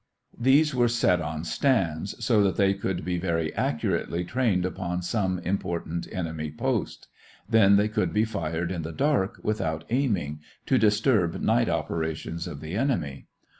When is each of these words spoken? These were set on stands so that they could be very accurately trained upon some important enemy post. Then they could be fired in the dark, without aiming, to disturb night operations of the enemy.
These 0.39 0.73
were 0.73 0.87
set 0.87 1.21
on 1.21 1.43
stands 1.43 2.25
so 2.25 2.41
that 2.43 2.55
they 2.57 2.73
could 2.73 3.05
be 3.05 3.19
very 3.19 3.53
accurately 3.53 4.23
trained 4.25 4.65
upon 4.65 5.03
some 5.03 5.37
important 5.37 6.07
enemy 6.11 6.49
post. 6.49 7.07
Then 7.47 7.75
they 7.75 7.87
could 7.87 8.11
be 8.11 8.25
fired 8.25 8.71
in 8.71 8.81
the 8.81 8.93
dark, 8.93 9.39
without 9.43 9.83
aiming, 9.91 10.39
to 10.65 10.79
disturb 10.79 11.39
night 11.39 11.69
operations 11.69 12.47
of 12.47 12.61
the 12.61 12.73
enemy. 12.73 13.27